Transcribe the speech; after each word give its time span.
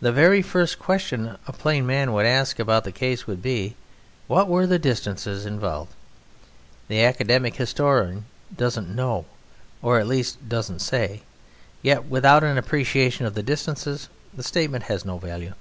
The 0.00 0.12
very 0.12 0.42
first 0.42 0.78
question 0.78 1.38
a 1.46 1.52
plain 1.54 1.86
man 1.86 2.12
would 2.12 2.26
ask 2.26 2.58
about 2.58 2.84
the 2.84 2.92
case 2.92 3.26
would 3.26 3.40
be, 3.40 3.74
"What 4.26 4.48
were 4.48 4.66
the 4.66 4.78
distances 4.78 5.46
involved?" 5.46 5.94
The 6.88 7.02
academic 7.02 7.56
historian 7.56 8.26
doesn't 8.54 8.94
know, 8.94 9.24
or, 9.80 9.98
at 9.98 10.08
least, 10.08 10.46
doesn't 10.46 10.80
say; 10.80 11.22
yet 11.80 12.04
without 12.04 12.44
an 12.44 12.58
appreciation 12.58 13.24
of 13.24 13.32
the 13.32 13.42
distances 13.42 14.10
the 14.34 14.42
statement 14.42 14.84
has 14.92 15.06
no 15.06 15.16
value. 15.16 15.54